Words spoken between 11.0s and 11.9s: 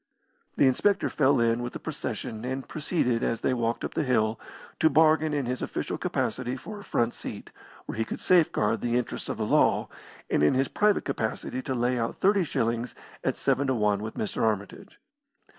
capacity to